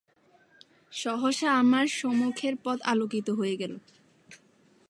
[0.91, 3.73] সহসা আমার সমুখের পথ আলোকিত হয়ে গেল।